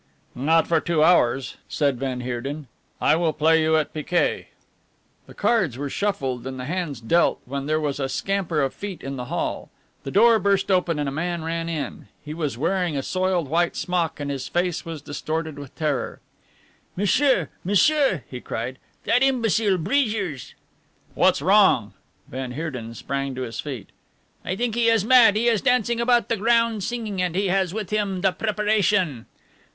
[0.33, 2.65] "Not for two hours," said van Heerden.
[2.99, 4.47] "I will play you at piquet."
[5.27, 9.03] The cards were shuffled and the hands dealt when there was a scamper of feet
[9.03, 9.69] in the hall,
[10.01, 12.07] the door burst open and a man ran in.
[12.25, 16.19] He was wearing a soiled white smock and his face was distorted with terror.
[16.97, 20.55] "M'sieur, m'sieur," he cried, "that imbecile Bridgers!"
[21.13, 21.93] "What's wrong?"
[22.27, 23.91] Van Heerden sprang to his feet.
[24.43, 25.35] "I think he is mad.
[25.35, 29.27] He is dancing about the grounds, singing, and he has with him the preparation!"